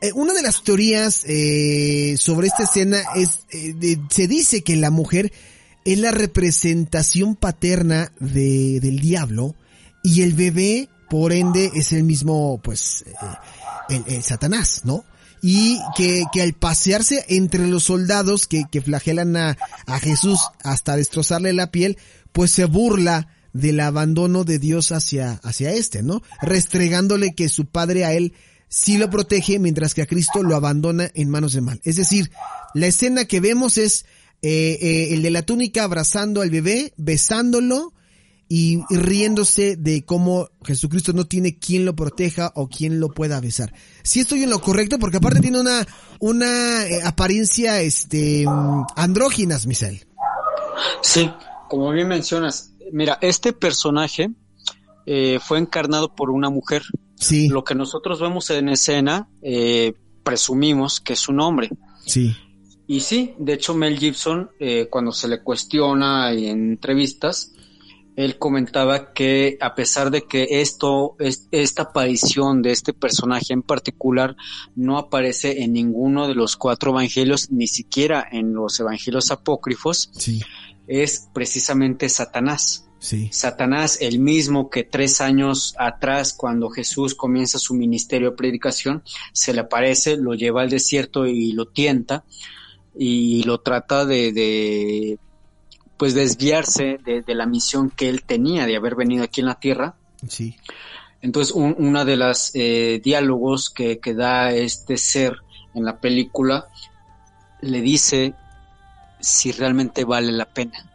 [0.00, 4.90] Eh, una de las teorías eh, sobre esta escena es, eh, se dice que la
[4.90, 5.32] mujer
[5.84, 9.54] es la representación paterna de, del diablo
[10.04, 13.04] y el bebé, por ende, es el mismo, pues,
[13.88, 15.04] el, Satanás, ¿no?
[15.42, 19.56] y que, que, al pasearse entre los soldados que, que flagelan a,
[19.86, 21.98] a, Jesús hasta destrozarle la piel,
[22.32, 26.22] pues se burla del abandono de Dios hacia, hacia este, ¿no?
[26.42, 28.34] Restregándole que su padre a él
[28.68, 31.80] sí lo protege, mientras que a Cristo lo abandona en manos de mal.
[31.84, 32.30] Es decir,
[32.74, 34.06] la escena que vemos es
[34.42, 37.92] eh, eh, el de la túnica abrazando al bebé, besándolo
[38.48, 43.72] y riéndose de cómo Jesucristo no tiene quien lo proteja o quien lo pueda besar.
[44.02, 45.86] Sí estoy en lo correcto porque aparte tiene una
[46.20, 50.06] una eh, apariencia este mm, andróginas, Michelle.
[51.02, 51.30] Sí,
[51.68, 54.30] como bien mencionas, mira, este personaje
[55.06, 56.82] eh, fue encarnado por una mujer.
[57.16, 57.48] Sí.
[57.48, 61.70] Lo que nosotros vemos en escena, eh, presumimos que es un hombre.
[62.04, 62.34] Sí.
[62.86, 67.52] Y sí, de hecho Mel Gibson, eh, cuando se le cuestiona en entrevistas,
[68.14, 74.36] él comentaba que a pesar de que esto, esta aparición de este personaje en particular
[74.74, 80.42] no aparece en ninguno de los cuatro evangelios, ni siquiera en los evangelios apócrifos, sí
[80.86, 82.85] es precisamente Satanás.
[82.98, 83.28] Sí.
[83.30, 89.52] Satanás, el mismo que tres años atrás, cuando Jesús comienza su ministerio de predicación, se
[89.52, 92.24] le aparece, lo lleva al desierto y lo tienta
[92.98, 95.18] y lo trata de, de
[95.96, 99.94] pues desviarse de, la misión que él tenía de haber venido aquí en la tierra.
[100.28, 100.56] Sí.
[101.22, 105.36] Entonces, una de las eh, diálogos que, que da este ser
[105.74, 106.68] en la película
[107.60, 108.34] le dice
[109.20, 110.90] si realmente vale la pena.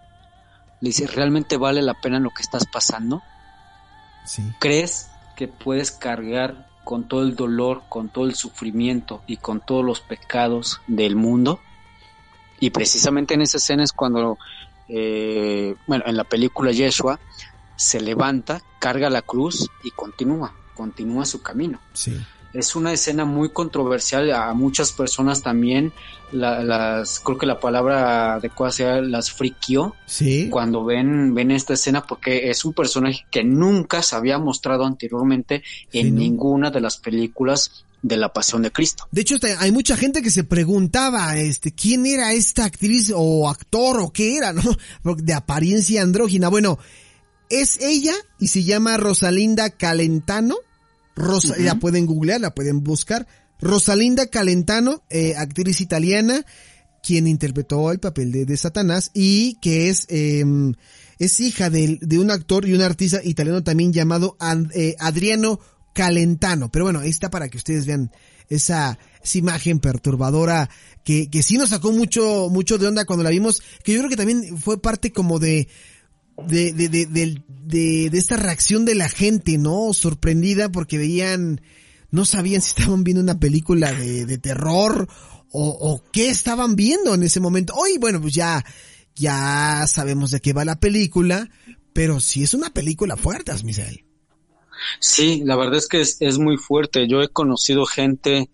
[0.82, 3.22] Le dice, ¿realmente vale la pena lo que estás pasando?
[4.26, 4.44] Sí.
[4.60, 9.86] ¿Crees que puedes cargar con todo el dolor, con todo el sufrimiento y con todos
[9.86, 11.60] los pecados del mundo?
[12.60, 14.38] Y precisamente en esa escena es cuando,
[14.88, 17.20] eh, bueno, en la película Yeshua
[17.76, 21.80] se levanta, carga la cruz y continúa, continúa su camino.
[21.94, 22.20] Sí
[22.54, 25.94] es una escena muy controversial a muchas personas también
[26.32, 30.48] las creo que la palabra adecuada sea las friquió sí.
[30.50, 35.64] cuando ven ven esta escena porque es un personaje que nunca se había mostrado anteriormente
[35.92, 39.08] en ninguna de las películas de la pasión de Cristo.
[39.12, 44.00] De hecho, hay mucha gente que se preguntaba, este, quién era esta actriz o actor
[44.00, 44.64] o qué era, ¿no?
[45.16, 46.50] De apariencia andrógina.
[46.50, 46.80] Bueno,
[47.50, 50.56] es ella y se llama Rosalinda Calentano
[51.16, 53.28] Rosa, la pueden googlear, la pueden buscar.
[53.60, 56.46] Rosalinda Calentano, eh, actriz italiana,
[57.04, 60.74] quien interpretó el papel de, de Satanás y que es, em,
[61.20, 64.38] es hija de, de, un actor y un artista italiano también llamado
[64.74, 65.60] eh, Adriano
[65.94, 66.72] Calentano.
[66.72, 68.12] Pero bueno, ahí está para que ustedes vean
[68.50, 70.70] esa, esa imagen perturbadora
[71.04, 74.10] que, que sí nos sacó mucho, mucho de onda cuando la vimos, que yo creo
[74.10, 75.68] que también fue parte como de,
[76.48, 79.94] de, de, de, de, de esta reacción de la gente, ¿no?
[79.94, 81.62] Sorprendida porque veían,
[82.10, 85.08] no sabían si estaban viendo una película de, terror
[85.52, 87.74] o, o qué estaban viendo en ese momento.
[87.76, 88.64] Hoy, bueno, pues ya,
[89.16, 91.50] ya sabemos de qué va la película,
[91.94, 94.06] pero sí es una película fuerte, Michelle.
[95.00, 97.08] Sí, la verdad es que es, es muy fuerte.
[97.08, 98.50] Yo he conocido gente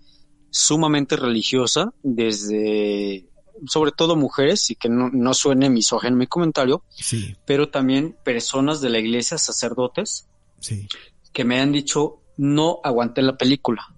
[0.49, 3.27] sumamente religiosa desde
[3.65, 7.35] sobre todo mujeres, y que no, no suene misógeno mi comentario, sí.
[7.45, 10.27] pero también personas de la iglesia, sacerdotes,
[10.59, 10.87] sí.
[11.33, 13.93] que me han dicho, no aguanté la película.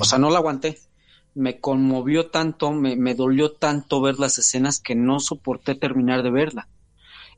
[0.00, 0.78] O sea, no la aguanté.
[1.34, 6.30] Me conmovió tanto, me, me, dolió tanto ver las escenas que no soporté terminar de
[6.30, 6.68] verla.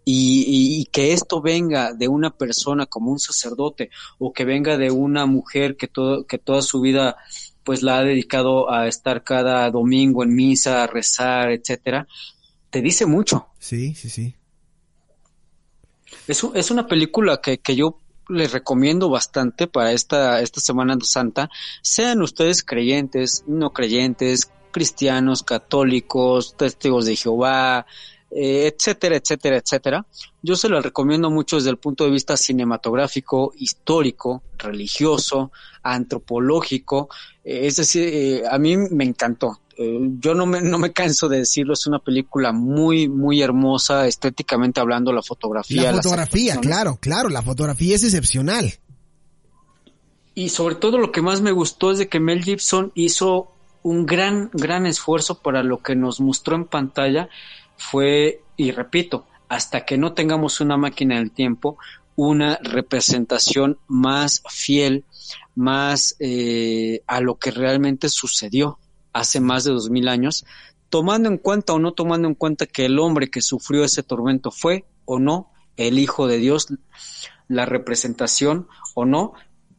[0.04, 0.44] Y,
[0.80, 5.26] y, que esto venga de una persona como un sacerdote o que venga de una
[5.26, 7.16] mujer que, todo, que toda su vida
[7.64, 12.06] pues la ha dedicado a estar cada domingo en misa, a rezar, etcétera,
[12.70, 13.48] te dice mucho.
[13.58, 14.34] Sí, sí, sí.
[16.26, 17.98] Es, es una película que, que yo
[18.28, 21.50] les recomiendo bastante para esta, esta Semana Santa,
[21.82, 27.86] sean ustedes creyentes, no creyentes, cristianos, católicos, testigos de Jehová,
[28.30, 30.06] eh, etcétera, etcétera, etcétera.
[30.42, 35.50] Yo se lo recomiendo mucho desde el punto de vista cinematográfico, histórico, religioso,
[35.82, 37.08] antropológico.
[37.44, 39.60] Eh, es decir, eh, a mí me encantó.
[39.76, 44.06] eh, yo no me, no me canso de decirlo, es una película muy, muy hermosa,
[44.06, 45.90] estéticamente hablando, la fotografía.
[45.90, 48.74] La fotografía, claro, claro, la fotografía es excepcional.
[50.34, 53.52] Y sobre todo lo que más me gustó es de que Mel Gibson hizo
[53.82, 57.28] un gran, gran esfuerzo para lo que nos mostró en pantalla
[57.80, 61.78] fue, y repito, hasta que no tengamos una máquina del tiempo,
[62.14, 65.04] una representación más fiel,
[65.54, 68.78] más eh, a lo que realmente sucedió
[69.12, 70.44] hace más de dos mil años,
[70.90, 74.50] tomando en cuenta o no tomando en cuenta que el hombre que sufrió ese tormento
[74.50, 76.66] fue o no el Hijo de Dios,
[77.48, 79.32] la representación o no,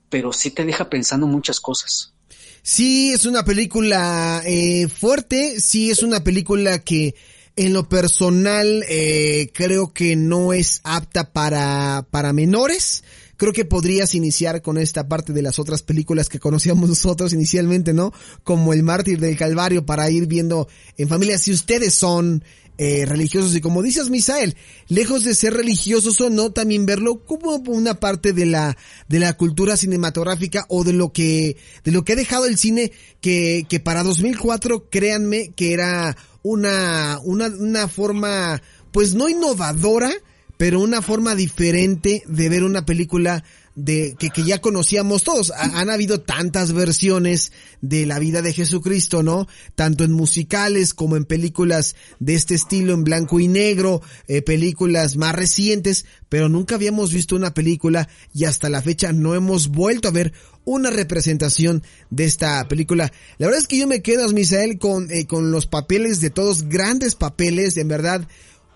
[0.10, 2.16] pero sí te deja pensando muchas cosas.
[2.64, 7.16] Sí, es una película eh, fuerte, sí es una película que
[7.56, 13.04] en lo personal eh, creo que no es apta para, para menores.
[13.38, 17.94] Creo que podrías iniciar con esta parte de las otras películas que conocíamos nosotros inicialmente,
[17.94, 18.14] ¿no?
[18.44, 21.38] Como El Mártir del Calvario para ir viendo en familia.
[21.38, 22.44] Si ustedes son
[22.78, 24.56] eh, religiosos y como dices Misael,
[24.88, 28.76] lejos de ser religiosos o no, también verlo como una parte de la,
[29.08, 32.92] de la cultura cinematográfica o de lo que, de lo que ha dejado el cine
[33.20, 38.62] que, que para 2004, créanme que era una, una, una forma,
[38.92, 40.12] pues no innovadora,
[40.58, 43.44] pero una forma diferente de ver una película
[43.76, 45.52] de que, que ya conocíamos todos.
[45.52, 49.48] han habido tantas versiones de la vida de Jesucristo, ¿no?
[49.76, 55.16] Tanto en musicales como en películas de este estilo, en blanco y negro, eh, películas
[55.16, 60.10] más recientes, pero nunca habíamos visto una película y hasta la fecha no hemos vuelto
[60.10, 60.34] a ver
[60.66, 63.12] una representación de esta película.
[63.38, 66.64] La verdad es que yo me quedo, Misael, con, eh, con los papeles de todos,
[66.64, 68.28] grandes papeles, en verdad.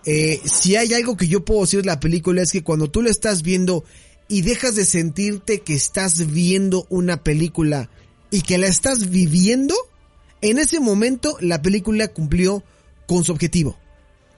[0.05, 3.01] Eh, si hay algo que yo puedo decir de la película es que cuando tú
[3.01, 3.83] la estás viendo
[4.27, 7.89] y dejas de sentirte que estás viendo una película
[8.29, 9.75] y que la estás viviendo,
[10.41, 12.63] en ese momento la película cumplió
[13.07, 13.77] con su objetivo.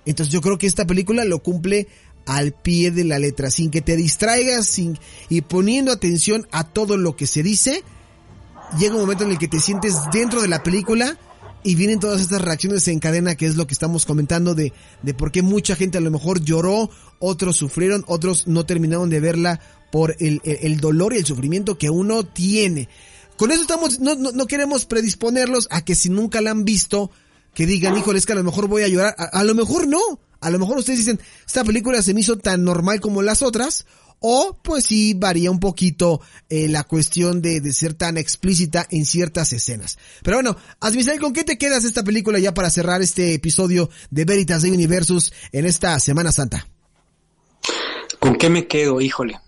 [0.06, 1.88] Entonces yo creo que esta película lo cumple
[2.28, 5.00] al pie de la letra, sin que te distraigas sin,
[5.30, 7.84] y poniendo atención a todo lo que se dice.
[8.78, 11.18] Llega un momento en el que te sientes dentro de la película
[11.64, 14.74] y vienen todas estas reacciones en cadena que es lo que estamos comentando de,
[15.04, 19.20] de por qué mucha gente a lo mejor lloró, otros sufrieron, otros no terminaron de
[19.20, 19.60] verla
[19.92, 22.90] por el, el, dolor y el sufrimiento que uno tiene.
[23.38, 27.12] Con eso estamos, no, no, no, queremos predisponerlos a que si nunca la han visto,
[27.54, 29.16] que digan, híjole, es que a lo mejor voy a llorar.
[29.18, 30.00] A, lo mejor no.
[30.40, 33.86] A lo mejor ustedes dicen, esta película se me hizo tan normal como las otras.
[34.20, 39.06] O pues sí varía un poquito eh, la cuestión de, de, ser tan explícita en
[39.06, 40.00] ciertas escenas.
[40.24, 44.26] Pero bueno, Asmisel, ¿con qué te quedas esta película ya para cerrar este episodio de
[44.26, 46.68] Veritas de Universus en esta Semana Santa?
[48.20, 49.02] ¿Con qué me quedo?
[49.02, 49.40] Híjole.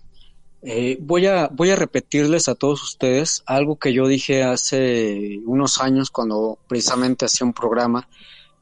[0.62, 5.80] Eh, voy, a, voy a repetirles a todos ustedes algo que yo dije hace unos
[5.80, 8.08] años cuando precisamente hacía un programa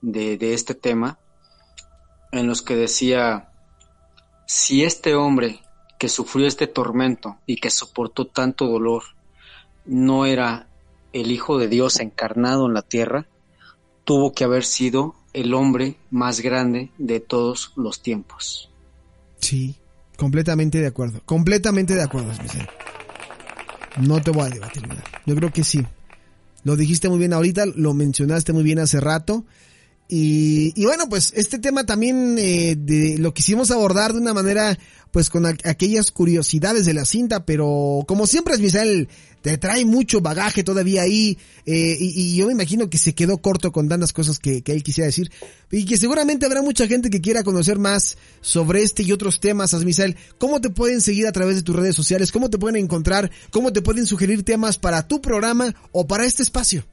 [0.01, 1.18] de, de este tema,
[2.33, 3.51] en los que decía,
[4.47, 5.61] si este hombre
[5.99, 9.03] que sufrió este tormento y que soportó tanto dolor
[9.85, 10.68] no era
[11.12, 13.26] el Hijo de Dios encarnado en la tierra,
[14.05, 18.70] tuvo que haber sido el hombre más grande de todos los tiempos.
[19.41, 19.76] Sí,
[20.18, 21.20] Completamente de acuerdo.
[21.24, 22.33] Completamente de acuerdo,
[24.01, 24.83] No te voy a debatir.
[25.24, 25.87] Yo creo que sí.
[26.64, 29.45] Lo dijiste muy bien ahorita, lo mencionaste muy bien hace rato.
[30.09, 34.78] Y, y bueno, pues este tema también eh, de, lo quisimos abordar de una manera
[35.11, 39.09] pues con aquellas curiosidades de la cinta, pero como siempre Misael,
[39.42, 43.72] te trae mucho bagaje todavía ahí, eh, y, yo me imagino que se quedó corto
[43.72, 45.30] con tantas cosas que, que, él quisiera decir,
[45.70, 49.72] y que seguramente habrá mucha gente que quiera conocer más sobre este y otros temas,
[49.84, 50.16] Misael.
[50.38, 52.32] ¿Cómo te pueden seguir a través de tus redes sociales?
[52.32, 53.30] ¿Cómo te pueden encontrar?
[53.50, 56.84] ¿Cómo te pueden sugerir temas para tu programa o para este espacio?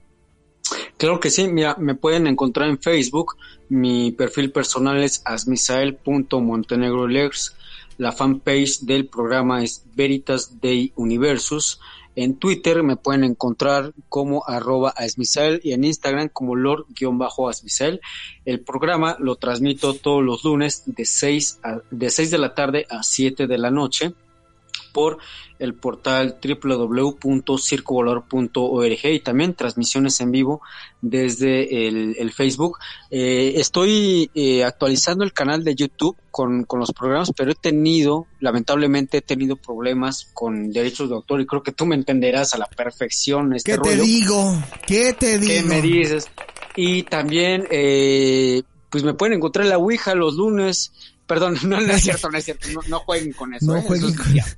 [0.97, 3.35] Claro que sí, mira, me pueden encontrar en Facebook,
[3.67, 7.53] mi perfil personal es asmisael.montenegrolex,
[7.97, 11.79] la fanpage del programa es Veritas Day Universus.
[12.17, 17.99] En Twitter me pueden encontrar como arroba asmisael y en Instagram como lord-asmisael.
[18.45, 21.59] El programa lo transmito todos los lunes de 6,
[21.91, 24.13] de 6 de la tarde a 7 de la noche
[24.95, 25.17] por
[25.59, 30.61] el portal www.circovolador.org y también transmisiones en vivo
[31.01, 32.77] desde el, Facebook.
[33.11, 38.27] Eh, estoy eh, actualizando el canal de YouTube con, con, los programas, pero he tenido,
[38.39, 42.57] lamentablemente he tenido problemas con derechos de autor y creo que tú me entenderás a
[42.57, 43.53] la perfección.
[43.53, 44.55] Este ¿Qué te digo?
[44.87, 45.53] ¿Qué te digo?
[45.53, 46.29] ¿Qué me dices?
[46.77, 50.93] Y también, eh, pues me pueden encontrar en la Ouija los lunes
[51.27, 52.67] Perdón, no, es cierto, no es cierto.
[52.87, 53.65] No, jueguen con eso.
[53.65, 53.83] No ¿eh?
[53.85, 54.47] jueguen con eso.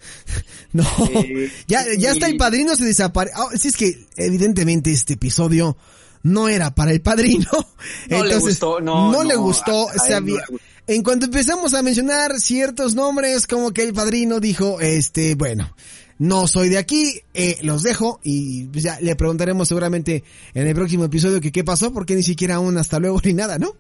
[0.74, 0.84] No.
[1.12, 3.34] Eh, ya, ya está el padrino se desaparece.
[3.38, 5.78] Ah, si es que evidentemente este episodio
[6.24, 7.50] no era para el padrino.
[8.10, 10.42] No le gustó, no, le gustó, sabía.
[10.88, 15.74] En cuanto empezamos a mencionar ciertos nombres, como que el padrino dijo, este, bueno,
[16.20, 20.76] no soy de aquí, eh, los dejo y pues ya le preguntaremos seguramente en el
[20.76, 23.76] próximo episodio que qué pasó, porque ni siquiera aún hasta luego ni nada, ¿no?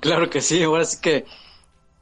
[0.00, 1.24] Claro que sí, ahora sí que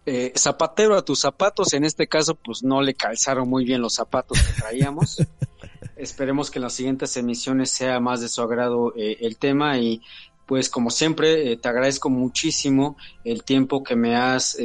[0.07, 3.95] eh, zapatero a tus zapatos, en este caso pues no le calzaron muy bien los
[3.95, 5.17] zapatos que traíamos.
[5.97, 10.03] Esperemos que en las siguientes emisiones sea más de su agrado eh, el tema y
[10.45, 14.59] pues como siempre eh, te agradezco muchísimo el tiempo que me has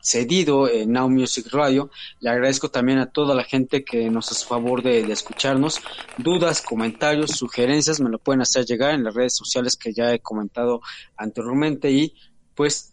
[0.00, 1.90] cedido en Now Music Radio.
[2.18, 5.80] Le agradezco también a toda la gente que nos hace favor de, de, escucharnos.
[6.18, 10.18] Dudas, comentarios, sugerencias me lo pueden hacer llegar en las redes sociales que ya he
[10.18, 10.80] comentado
[11.16, 12.14] anteriormente y
[12.56, 12.89] pues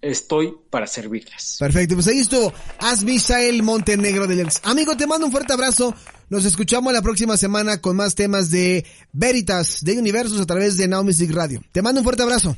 [0.00, 1.56] estoy para servirles.
[1.58, 4.60] Perfecto, pues ahí estuvo Asmisael Montenegro de Lex.
[4.64, 5.94] Amigo, te mando un fuerte abrazo.
[6.28, 10.88] Nos escuchamos la próxima semana con más temas de Veritas, de Universos a través de
[10.88, 11.62] Now Music Radio.
[11.72, 12.56] Te mando un fuerte abrazo.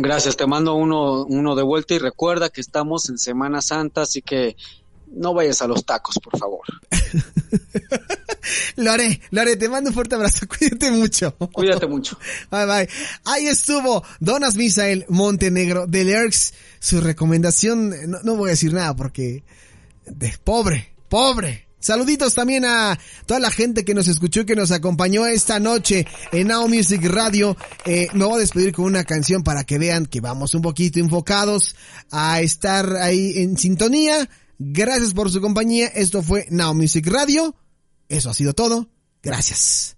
[0.00, 4.22] Gracias, te mando uno, uno de vuelta y recuerda que estamos en Semana Santa, así
[4.22, 4.56] que
[5.12, 6.60] no vayas a los tacos, por favor.
[8.76, 11.34] lo haré, lo haré, te mando un fuerte abrazo, cuídate mucho.
[11.52, 12.18] Cuídate mucho.
[12.50, 12.88] Bye bye.
[13.24, 16.54] Ahí estuvo Donas Misael Montenegro de Lerx.
[16.80, 19.42] Su recomendación, no, no voy a decir nada porque
[20.06, 21.68] de pobre, pobre.
[21.80, 26.06] Saluditos también a toda la gente que nos escuchó y que nos acompañó esta noche
[26.32, 27.56] en Now Music Radio.
[27.84, 30.98] Eh, me voy a despedir con una canción para que vean que vamos un poquito
[30.98, 31.76] enfocados
[32.10, 34.28] a estar ahí en sintonía.
[34.58, 35.86] Gracias por su compañía.
[35.88, 37.54] Esto fue Now Music Radio.
[38.08, 38.88] Eso ha sido todo.
[39.22, 39.97] Gracias.